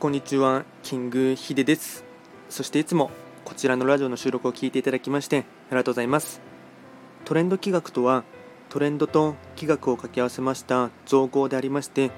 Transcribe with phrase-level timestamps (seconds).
[0.00, 2.06] こんにちは、キングヒデです。
[2.48, 3.10] そしていつも
[3.44, 6.40] こちらのラジオの収録を聞いていただきましてありがとうございます。
[7.26, 8.24] トレンド企画とは、
[8.70, 12.12] トレンドと企画を掛け合わせました造語でありまして、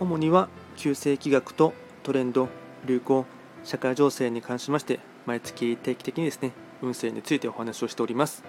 [0.00, 2.48] 主には旧世企画とトレンド、
[2.86, 3.26] 流行、
[3.64, 8.44] 社会情勢に関しまして、毎月定期的にですね、運勢についてお話をしております。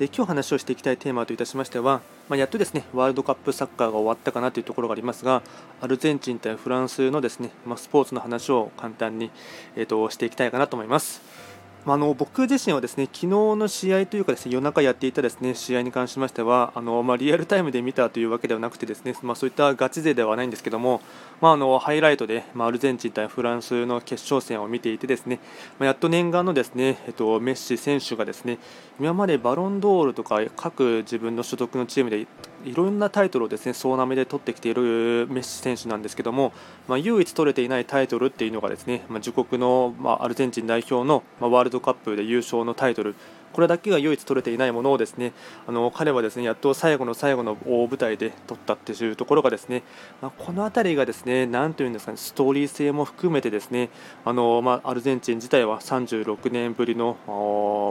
[0.00, 5.42] で今日話をしていきたいテーマといたしましては、まあ、やっとですねワールドカップサッカーが終わったかなというところがありますが
[5.82, 9.30] アルゼンチン対フランスのですね、まあ、スポーツの話を簡単に、
[9.76, 11.49] えーとしていきたいかなと思います。
[11.86, 21.00] まあ、の僕自身はですね昨日の試合というかですね夜中やっていたですね試合に関しましてはあの、まあ、リアルタイムで見たというわけではなくてですね、まあ、そういったガチ勢ではないんですけども、
[21.40, 25.40] まあ、あのハイライトで、まあ、アルゼンチン対フランスの決勝戦を見ていてですね、
[25.78, 28.58] まあ、やっと念願のですね、えっと、メッシ選手がですね
[28.98, 32.26] 今までバロンドールとか各自分の所属のチームで
[32.64, 36.52] いろんなタイトルをですね総なめで取ってきているメッシ選手なんですけども、
[36.88, 43.14] まあ、唯一取れていないタイトルっていうのがですね、まあ、自国の、まあ、アルゼンチン代表の、まあ、ワールドカップで優勝のタイトル。
[43.52, 45.32] これだけが唯一取れていないものをですね
[45.66, 49.82] あの彼はですねやっと最後の最後の大舞台で取ったっていうところがですね、
[50.20, 53.90] まあ、この辺りがですね何というんですかねストーリー性も含めてですね
[54.24, 57.16] あの、まあ、アルゼンチン自体は36年ぶりの、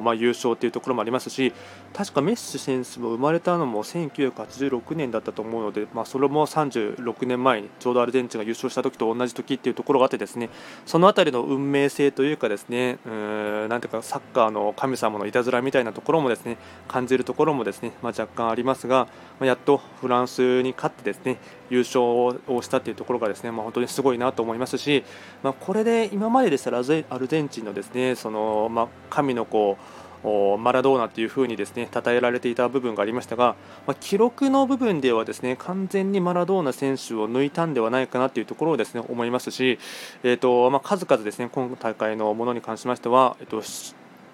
[0.03, 1.53] まあ、優勝というところもありますし
[1.93, 10.49] 確かメッシ選手も生まれたのも1986年だったと思うので、まあ、それも36年前にちょうどアルゼンチンが優勝した時と同じ時っていうところがあってですね
[10.85, 19.07] その辺りの運命性というかですねうんなんていうかサッカーの神様のいたずらみたいなところもですね感じるところもですね、まあ、若干ありますが、
[19.39, 21.37] まあ、やっとフランスに勝ってですね
[21.69, 25.03] 優勝をしたというところがですね、まあ、本当にすごいなと思いますし、
[25.43, 29.77] まあ、これで今まででしたらアルゼンチンのですねその、まあ、神の子
[30.23, 33.55] マラドーナというふうにですね称えられていた部分がありましたが、
[33.87, 39.79] まあ、記録の部分ではですね完全にマラドーナ選手を抜いたんではないかなというところをですね思いますし、
[40.23, 43.61] えーとまあ、数々ですね今大会のものに関しましては、えーと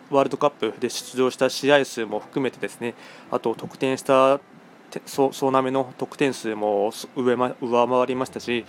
[0.10, 2.94] ワールドカップで出場した試合数も含めてですね
[3.32, 4.40] あと得点した
[5.06, 7.56] 総なめの得点数も上回
[8.08, 8.66] りましたし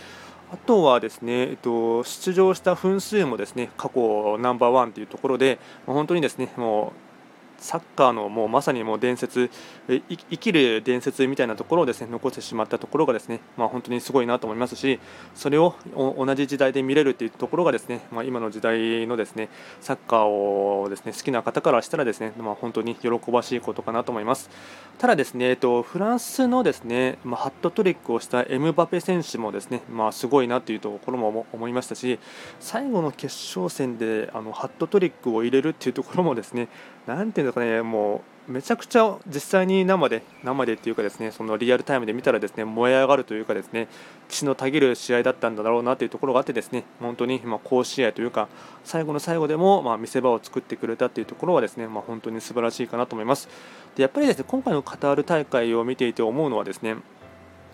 [0.53, 7.16] あとはですね、えっと、出場した分数もですね過去ナンバーワンというところで本当にですねもう
[7.59, 9.51] サッカーのもうまさにもう伝説
[9.89, 15.01] 生きる伝説みたいなところをですね残してしまったところがですね、まあ、本当にすごいなと思いますし
[15.35, 19.49] それを同じ時代で見れるというところがですね、まあ、今の時代のですね
[19.81, 24.51] サッカーをですね好きな方からしたらですね、まあ、本当に喜ばしいことかなと思います。
[24.99, 32.19] ただですね、えっと、フランスのですね、まあ、ハットトリックをしたエムバペ選手もですね、まあ、すごいなというところも思いましたし
[32.61, 36.69] 最後の決勝戦であのハットトリックを入れるというところもですね
[37.07, 43.89] なんていうのかね、もうめちゃくちゃ実際に生で、生でっていうかですね、そのリアルタイムで見たらですね、燃え上がるというかですね、
[44.29, 48.49] 血のたぎる試合だったんだろうなというところがあってですね、本当にま好試合というか、
[48.85, 53.49] 最後の最後でもま見せ場を作ってくれたというところはですね、まあ、本当に素晴らしいかなと思います。
[53.97, 56.97] でやっぱりですね、今回のカタール大会を見ていて思うのはですね、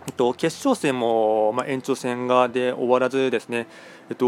[0.06, 3.66] えっと、決勝戦も、ま延長戦がで終わらずですね、
[4.10, 4.26] えっと、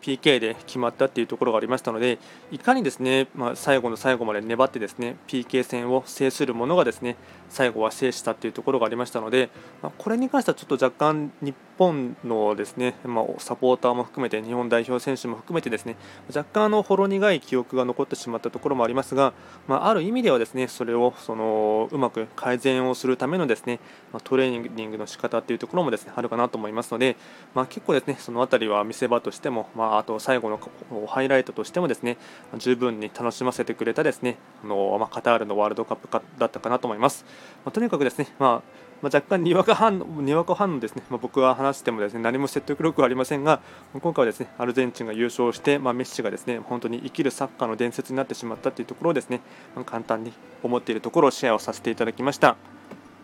[0.00, 2.18] PK で決まったっていうところがありましたので
[2.50, 7.16] いかにですね、まあ、最後の最後まで粘ってですね PK 戦を制するものがですね
[7.48, 9.50] 最後は制したっていうところがありましたので、
[9.82, 15.96] まあ、これに関してはちょっと若干日本のですね、まあ、サポーターも含めて日本代表選手も含めてですね
[16.28, 19.32] 若干のほろ苦い記憶が残ってしまったところもありますが、
[19.66, 23.80] まあ、ある意味ではですねそれをそのうまく改善をするためのですね、
[24.12, 27.16] まトレーニングの仕方っていうところもですねあるかなと思いますので、
[27.54, 30.60] ま結構ですねその辺りは見せ場としても、まあ、あと最後の
[31.06, 32.16] ハイライトとしてもですね
[32.58, 36.08] 十分に楽しませてくれたですねあの、まあ、カタールのワールドカップ
[36.38, 37.24] だったかなと思います。
[37.64, 43.60] まあ、とにかくですね、まあまあ、若干にわか反にわか反応ですね、まあ、僕は話してもですね何も説得力はありませんが
[43.94, 49.40] 今回はですねアルゼンチンが優勝して、まあ、メッシがですね本当に生きるサッカーの伝説になってしまったというところをですね、
[49.74, 52.56] まあ、簡単に思っているところをシェアをさせていただきました